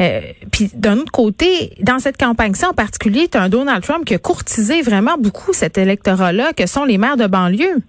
Euh, 0.00 0.20
puis 0.52 0.70
d'un 0.74 0.98
autre 0.98 1.12
côté, 1.12 1.72
dans 1.80 1.98
cette 1.98 2.18
campagne-ci 2.18 2.66
en 2.66 2.74
particulier, 2.74 3.28
tu 3.28 3.38
as 3.38 3.42
un 3.42 3.48
Donald 3.48 3.82
Trump 3.82 4.04
qui 4.04 4.14
a 4.14 4.18
courtisé 4.18 4.82
vraiment 4.82 5.16
beaucoup 5.18 5.52
cet 5.52 5.78
électorat-là, 5.78 6.52
que 6.52 6.66
sont 6.66 6.84
les 6.84 6.98
maires 6.98 7.16
de 7.16 7.26
banlieue. 7.26 7.82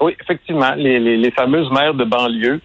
Oui, 0.00 0.14
effectivement, 0.20 0.74
les, 0.76 1.30
fameuses 1.32 1.70
mères 1.70 1.94
de 1.94 2.04
banlieue. 2.04 2.60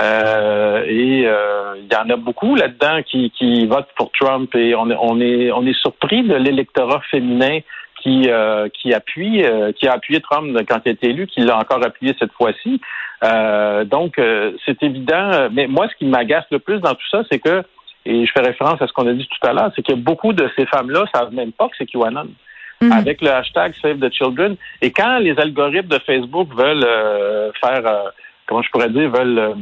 Euh, 0.00 0.84
et 0.86 1.26
euh, 1.26 1.74
il 1.78 1.92
y 1.92 1.96
en 1.96 2.08
a 2.08 2.16
beaucoup 2.16 2.54
là-dedans 2.54 3.02
qui, 3.02 3.30
qui 3.36 3.66
votent 3.66 3.90
pour 3.96 4.10
Trump 4.12 4.54
et 4.54 4.74
on, 4.74 4.82
on 4.82 5.20
est 5.20 5.50
on 5.50 5.66
est 5.66 5.78
surpris 5.78 6.22
de 6.22 6.36
l'électorat 6.36 7.02
féminin 7.10 7.58
qui 8.00 8.24
euh, 8.28 8.68
qui 8.68 8.92
appuie 8.92 9.44
qui 9.76 9.88
a 9.88 9.92
appuyé 9.92 10.20
Trump 10.20 10.56
quand 10.68 10.80
il 10.84 10.88
a 10.88 10.92
été 10.92 11.10
élu, 11.10 11.26
qui 11.26 11.40
l'a 11.40 11.58
encore 11.58 11.84
appuyé 11.84 12.14
cette 12.18 12.32
fois-ci. 12.32 12.80
donc 13.86 14.20
c'est 14.66 14.82
évident. 14.82 15.48
Mais 15.52 15.66
moi, 15.66 15.88
ce 15.88 15.96
qui 15.96 16.06
m'agace 16.06 16.46
le 16.50 16.58
plus 16.58 16.80
dans 16.80 16.94
tout 16.94 17.08
ça, 17.10 17.22
c'est 17.30 17.38
que 17.38 17.62
et 18.06 18.24
je 18.24 18.32
fais 18.32 18.40
référence 18.40 18.80
à 18.80 18.86
ce 18.86 18.92
qu'on 18.92 19.06
a 19.06 19.12
dit 19.12 19.28
tout 19.28 19.46
à 19.46 19.52
l'heure, 19.52 19.70
c'est 19.76 19.86
que 19.86 19.92
beaucoup 19.92 20.32
de 20.32 20.50
ces 20.56 20.64
femmes-là 20.66 21.04
savent 21.14 21.34
même 21.34 21.52
pas 21.52 21.68
que 21.68 21.74
c'est 21.76 21.86
QAnon. 21.86 22.28
Mhm. 22.80 22.92
Avec 22.92 23.20
le 23.20 23.30
hashtag 23.30 23.74
Save 23.82 23.98
the 23.98 24.10
Children. 24.10 24.56
Et 24.80 24.90
quand 24.90 25.18
les 25.18 25.38
algorithmes 25.38 25.88
de 25.88 25.98
Facebook 25.98 26.48
veulent 26.54 26.86
faire 27.60 28.12
comment 28.50 28.62
je 28.62 28.70
pourrais 28.70 28.90
dire, 28.90 29.08
veulent 29.08 29.38
euh, 29.38 29.54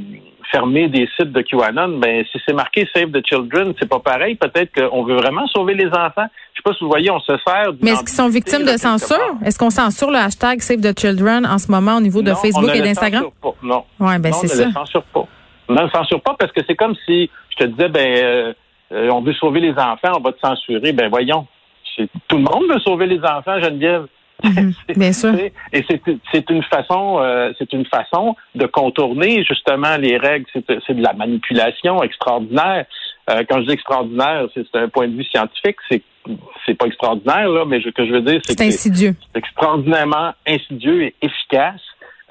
fermer 0.50 0.88
des 0.88 1.09
sites 1.17 1.33
de 1.33 1.43
QAnon, 1.43 1.99
ben 1.99 2.25
si 2.31 2.38
c'est 2.47 2.55
marqué 2.55 2.88
Save 2.95 3.11
the 3.11 3.25
Children, 3.26 3.75
c'est 3.78 3.88
pas 3.88 4.00
pareil. 4.00 4.35
Peut-être 4.35 4.73
qu'on 4.73 5.05
veut 5.05 5.17
vraiment 5.17 5.47
sauver 5.49 5.75
les 5.75 5.88
enfants. 5.88 6.26
Je 6.52 6.61
sais 6.61 6.62
pas 6.64 6.73
si 6.73 6.85
vous 6.85 6.90
voyez, 6.90 7.11
on 7.11 7.21
se 7.21 7.33
sert. 7.47 7.73
Mais 7.81 7.93
est-ce 7.93 8.00
qu'ils 8.00 8.09
sont 8.09 8.28
victimes 8.28 8.64
de 8.64 8.76
censure? 8.76 9.37
Est-ce 9.45 9.59
qu'on 9.59 9.71
censure 9.71 10.11
le 10.11 10.19
hashtag 10.19 10.61
Save 10.61 10.81
the 10.81 10.99
Children 10.99 11.47
en 11.47 11.59
ce 11.59 11.71
moment 11.71 11.97
au 11.97 12.00
niveau 12.00 12.23
de 12.23 12.35
Facebook 12.35 12.75
et 12.75 12.81
d'Instagram? 12.81 13.25
Non. 13.62 13.85
Ouais, 14.00 14.19
ben 14.19 14.33
c'est 14.33 14.49
ça. 14.49 14.62
On 14.62 14.67
ne 14.67 14.69
le 14.69 14.75
censure 14.75 15.02
pas. 15.05 15.25
On 15.69 15.75
ne 15.75 15.83
le 15.83 15.90
censure 15.90 16.21
pas 16.23 16.35
parce 16.38 16.52
que 16.52 16.61
c'est 16.67 16.76
comme 16.76 16.95
si 17.05 17.31
je 17.50 17.57
te 17.57 17.64
disais, 17.64 17.88
ben 17.88 18.25
euh, 18.25 18.52
euh, 18.93 19.11
on 19.11 19.21
veut 19.21 19.35
sauver 19.35 19.61
les 19.61 19.73
enfants, 19.73 20.12
on 20.17 20.21
va 20.21 20.33
te 20.33 20.40
censurer. 20.40 20.93
Ben 20.93 21.11
voyons, 21.11 21.47
tout 21.97 22.37
le 22.37 22.43
monde 22.43 22.64
veut 22.73 22.81
sauver 22.81 23.07
les 23.07 23.21
enfants, 23.21 23.61
Geneviève. 23.61 24.07
Mhm. 24.45 24.73
bien 24.97 25.12
sûr. 25.12 25.35
Et 25.73 25.85
c'est 26.33 26.50
une 26.50 26.62
façon, 26.62 27.18
euh, 27.21 27.52
c'est 27.59 27.73
une 27.73 27.87
façon 27.87 28.37
de 28.54 28.66
contourner 28.66 29.45
justement 29.45 29.97
les 29.97 30.16
règles. 30.16 30.47
C'est 30.54 30.95
de 30.95 31.02
la 31.02 31.12
manipulation 31.12 32.02
extraordinaire. 32.02 32.87
Euh, 33.30 33.42
quand 33.49 33.61
je 33.61 33.66
dis 33.66 33.73
extraordinaire, 33.73 34.47
c'est 34.54 34.75
un 34.75 34.88
point 34.88 35.09
de 35.09 35.16
vue 35.16 35.25
scientifique. 35.25 35.76
C'est 35.90 36.02
c'est 36.66 36.75
pas 36.75 36.87
extraordinaire 36.87 37.49
là, 37.49 37.64
mais 37.64 37.80
ce 37.80 37.88
que 37.88 38.07
je 38.07 38.12
veux 38.12 38.21
dire, 38.21 38.40
c'est 38.45 38.59
que 38.59 38.71
c'est 38.71 39.14
extraordinairement 39.35 40.33
insidieux 40.47 41.04
et 41.04 41.14
efficace. 41.23 41.80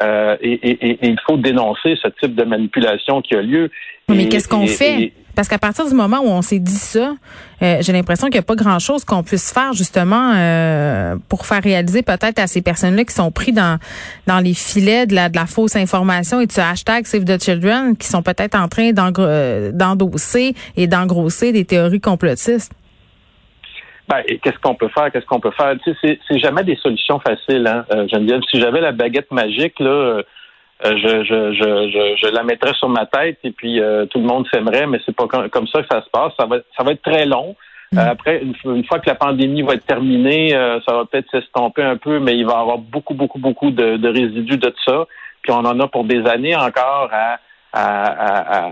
Euh, 0.03 0.37
et, 0.41 0.53
et, 0.53 0.91
et, 0.91 1.07
il 1.07 1.17
faut 1.25 1.37
dénoncer 1.37 1.97
ce 1.99 2.07
type 2.21 2.35
de 2.35 2.43
manipulation 2.43 3.23
qui 3.23 3.33
a 3.33 3.41
lieu. 3.41 3.71
Mais 4.09 4.29
qu'est-ce 4.29 4.47
qu'on 4.47 4.67
fait? 4.67 5.11
Parce 5.37 5.47
qu'à 5.49 5.59
partir 5.59 5.87
du 5.87 5.93
moment 5.93 6.17
où 6.17 6.29
on 6.29 6.41
s'est 6.41 6.57
dit 6.57 6.71
ça, 6.71 7.13
euh, 7.61 7.77
j'ai 7.81 7.93
l'impression 7.93 8.25
qu'il 8.25 8.37
n'y 8.37 8.39
a 8.39 8.41
pas 8.41 8.55
grand-chose 8.55 9.05
qu'on 9.05 9.21
puisse 9.21 9.53
faire 9.53 9.71
justement 9.71 10.33
euh, 10.35 11.15
pour 11.29 11.45
faire 11.45 11.61
réaliser 11.61 12.01
peut-être 12.01 12.39
à 12.39 12.47
ces 12.47 12.63
personnes-là 12.63 13.03
qui 13.03 13.13
sont 13.13 13.31
pris 13.31 13.51
dans 13.51 13.77
dans 14.25 14.39
les 14.39 14.55
filets 14.55 15.05
de 15.05 15.13
la, 15.13 15.29
de 15.29 15.35
la 15.35 15.45
fausse 15.45 15.75
information 15.75 16.41
et 16.41 16.47
de 16.47 16.51
ce 16.51 16.59
hashtag 16.59 17.05
Save 17.05 17.25
the 17.25 17.39
Children 17.39 17.95
qui 17.95 18.07
sont 18.07 18.23
peut-être 18.23 18.55
en 18.55 18.67
train 18.67 18.89
euh, 19.19 19.71
d'endosser 19.71 20.55
et 20.75 20.87
d'engrosser 20.87 21.51
des 21.51 21.65
théories 21.65 22.01
complotistes. 22.01 22.73
Ben, 24.09 24.23
qu'est-ce 24.41 24.57
qu'on 24.63 24.73
peut 24.73 24.89
faire? 24.89 25.11
Qu'est-ce 25.11 25.27
qu'on 25.27 25.39
peut 25.39 25.51
faire? 25.51 25.75
Tu 25.83 25.93
sais, 26.01 26.17
c'est 26.27 26.39
jamais 26.39 26.63
des 26.63 26.77
solutions 26.77 27.19
faciles, 27.19 27.67
hein, 27.67 27.85
Geneviève. 28.11 28.41
Si 28.49 28.59
j'avais 28.59 28.81
la 28.81 28.91
baguette 28.91 29.31
magique, 29.31 29.79
là, 29.79 29.89
euh, 29.89 30.23
je, 30.83 31.23
je, 31.23 31.53
je, 31.53 32.15
je, 32.21 32.33
la 32.33 32.43
mettrais 32.43 32.73
sur 32.73 32.89
ma 32.89 33.05
tête 33.05 33.39
et 33.43 33.51
puis 33.51 33.79
euh, 33.79 34.05
tout 34.05 34.19
le 34.19 34.25
monde 34.25 34.45
s'aimerait, 34.53 34.87
mais 34.87 34.99
c'est 35.05 35.15
pas 35.15 35.27
comme 35.27 35.67
ça 35.67 35.81
que 35.81 35.87
ça 35.89 36.03
se 36.03 36.09
passe. 36.09 36.33
Ça 36.39 36.45
va, 36.45 36.57
ça 36.77 36.83
va 36.83 36.91
être 36.91 37.01
très 37.01 37.25
long. 37.25 37.55
Euh, 37.95 38.03
mm. 38.03 38.09
après, 38.09 38.43
une, 38.65 38.85
fois 38.85 38.99
que 38.99 39.09
la 39.09 39.15
pandémie 39.15 39.61
va 39.61 39.73
être 39.73 39.85
terminée, 39.85 40.51
ça 40.87 40.93
va 40.93 41.05
peut-être 41.05 41.29
s'estomper 41.31 41.83
un 41.83 41.97
peu, 41.97 42.19
mais 42.19 42.35
il 42.37 42.45
va 42.45 42.53
y 42.53 42.61
avoir 42.61 42.77
beaucoup, 42.77 43.13
beaucoup, 43.13 43.39
beaucoup 43.39 43.71
de, 43.71 43.97
de 43.97 44.07
résidus 44.07 44.57
de 44.57 44.73
ça. 44.85 45.05
Puis 45.41 45.51
on 45.51 45.59
en 45.59 45.79
a 45.79 45.87
pour 45.87 46.03
des 46.03 46.25
années 46.27 46.55
encore 46.55 47.09
à, 47.11 47.39
à, 47.73 48.65
à, 48.65 48.71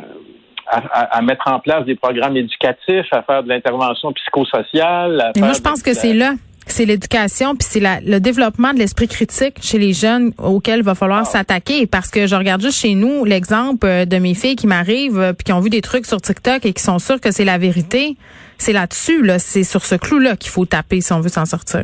à, 0.68 1.18
à 1.18 1.22
mettre 1.22 1.48
en 1.48 1.60
place 1.60 1.86
des 1.86 1.96
programmes 1.96 2.38
éducatifs, 2.38 3.08
à 3.12 3.22
faire 3.24 3.44
de 3.44 3.50
l'intervention 3.50 4.12
psychosociale. 4.14 5.32
moi, 5.38 5.54
je 5.54 5.62
pense 5.62 5.82
que 5.82 5.94
c'est 5.94 6.14
là 6.14 6.34
c'est 6.68 6.86
l'éducation, 6.86 7.56
puis 7.56 7.68
c'est 7.70 7.80
le 7.80 8.20
développement 8.20 8.74
de 8.74 8.80
l'esprit 8.80 9.08
critique 9.08 9.58
chez 9.62 9.78
les 9.78 9.94
jeunes 9.94 10.32
auxquels 10.38 10.80
il 10.80 10.86
va 10.86 10.96
falloir 10.96 11.22
ah. 11.22 11.26
s'attaquer. 11.26 11.88
Parce 11.88 12.10
que 12.10 12.28
je 12.28 12.36
regarde 12.36 12.62
juste 12.62 12.80
chez 12.80 12.96
nous 12.96 13.24
l'exemple 13.24 13.86
euh, 13.86 14.06
de 14.06 14.18
mes 14.18 14.34
filles 14.34 14.56
qui 14.56 14.68
m'arrivent, 14.68 15.20
euh, 15.20 15.34
puis 15.34 15.44
qui 15.46 15.54
ont 15.54 15.60
vu 15.60 15.70
des 15.70 15.82
trucs 15.82 16.06
sur 16.06 16.20
TikTok 16.20 16.66
et 16.66 16.74
qui 16.74 16.82
sont 16.82 17.00
sûrs 17.00 17.22
que 17.22 17.32
c'est 17.32 17.46
la 17.46 17.58
vérité. 17.58 18.16
C'est 18.58 18.74
là-dessus, 18.74 19.24
là, 19.24 19.38
c'est 19.40 19.64
sur 19.64 19.82
ce 19.82 19.96
clou-là 19.96 20.36
qu'il 20.38 20.50
faut 20.50 20.66
taper 20.66 21.02
si 21.02 21.14
on 21.14 21.20
veut 21.20 21.30
s'en 21.30 21.46
sortir. 21.46 21.84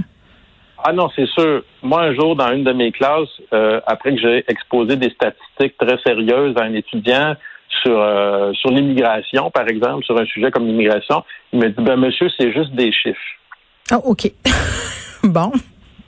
Ah 0.84 0.94
non, 0.94 1.10
c'est 1.16 1.28
sûr. 1.28 1.64
Moi, 1.84 2.02
un 2.02 2.16
jour, 2.16 2.36
dans 2.36 2.52
une 2.52 2.64
de 2.64 2.74
mes 2.74 2.92
classes, 2.92 3.30
euh, 3.54 3.80
après 3.86 4.16
que 4.16 4.22
j'ai 4.22 4.44
exposé 4.48 4.96
des 4.96 5.12
statistiques 5.12 5.78
très 5.78 5.98
sérieuses 6.04 6.56
à 6.58 6.64
un 6.64 6.74
étudiant 6.74 7.36
sur 7.84 8.54
sur 8.54 8.70
l'immigration, 8.70 9.50
par 9.50 9.68
exemple, 9.68 10.04
sur 10.04 10.20
un 10.20 10.26
sujet 10.26 10.52
comme 10.52 10.68
l'immigration, 10.68 11.24
il 11.54 11.60
me 11.60 11.70
dit, 11.70 11.82
ben 11.82 11.96
monsieur, 11.96 12.28
c'est 12.38 12.52
juste 12.52 12.74
des 12.74 12.92
chiffres. 12.92 13.18
Ah, 13.92 14.00
OK. 14.06 14.32
bon. 15.24 15.52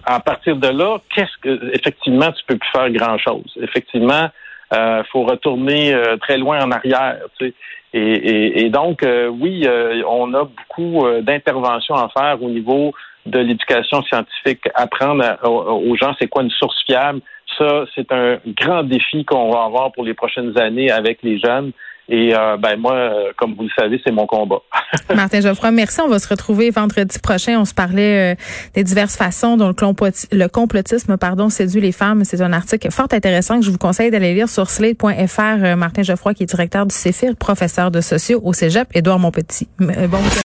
À 0.06 0.20
partir 0.22 0.56
de 0.56 0.68
là, 0.68 1.00
qu'est-ce 1.14 1.38
que 1.42 1.76
effectivement 1.76 2.32
tu 2.32 2.44
peux 2.48 2.58
plus 2.58 2.70
faire 2.72 2.90
grand 2.92 3.18
chose. 3.18 3.54
Effectivement, 3.62 4.30
euh, 4.74 5.04
faut 5.12 5.24
retourner 5.24 5.94
euh, 5.94 6.18
très 6.18 6.38
loin 6.38 6.64
en 6.64 6.72
arrière. 6.72 7.20
Tu 7.38 7.48
sais. 7.48 7.54
et, 7.94 8.70
donc, 8.70 9.04
euh, 9.04 9.28
oui, 9.28 9.68
on 10.08 10.34
a 10.34 10.46
beaucoup 10.46 11.06
d'interventions 11.22 11.96
à 11.96 12.10
faire 12.10 12.42
au 12.42 12.50
niveau 12.50 12.94
de 13.26 13.40
l'éducation 13.40 14.02
scientifique, 14.04 14.62
apprendre 14.76 15.24
aux 15.44 15.96
gens 15.96 16.14
c'est 16.20 16.28
quoi 16.28 16.44
une 16.44 16.50
source 16.52 16.82
fiable. 16.86 17.22
Ça, 17.58 17.86
c'est 17.94 18.12
un 18.12 18.40
grand 18.48 18.84
défi 18.84 19.24
qu'on 19.26 19.52
va 19.52 19.66
avoir 19.66 19.92
pour 19.92 20.04
les 20.04 20.14
prochaines 20.14 20.58
années 20.58 20.90
avec 20.90 21.22
les 21.22 21.40
jeunes. 21.40 21.72
Et 22.10 22.36
euh, 22.36 22.58
ben 22.58 22.78
moi, 22.78 22.94
euh, 22.94 23.32
comme 23.38 23.56
vous 23.56 23.64
le 23.64 23.70
savez, 23.78 24.02
c'est 24.04 24.12
mon 24.12 24.28
combat. 24.28 24.62
Martin 25.16 25.40
Geoffroy, 25.40 25.72
merci. 25.72 26.02
On 26.02 26.10
va 26.10 26.20
se 26.20 26.28
retrouver 26.28 26.70
vendredi 26.70 27.18
prochain. 27.20 27.60
On 27.60 27.66
se 27.66 27.74
parlait 27.74 28.34
euh, 28.34 28.36
des 28.74 28.84
diverses 28.84 29.16
façons 29.16 29.56
dont 29.56 29.70
le, 29.70 30.48
complotisme 30.48 31.18
pardon, 31.18 31.50
séduit 31.50 31.80
les 31.80 31.94
femmes. 31.94 32.26
C'est 32.26 32.42
un 32.42 32.52
article 32.52 32.92
fort 32.92 33.08
intéressant 33.12 33.60
que 33.60 33.66
je 33.66 33.72
vous 33.72 33.78
conseille 33.78 34.12
d'aller 34.12 34.34
lire 34.34 34.50
sur 34.50 34.70
slate.fr. 34.70 35.78
Martin 35.78 36.04
Geoffroy, 36.04 36.34
qui 36.34 36.44
est 36.44 36.48
directeur 36.48 36.86
du 36.86 36.94
CEFIR, 36.94 37.38
professeur 37.38 37.90
de 37.90 38.02
sociaux 38.02 38.42
au 38.44 38.52
Cégep, 38.52 38.90
Édouard 38.94 39.20
Montpetit. 39.20 39.70
Bon 39.80 40.20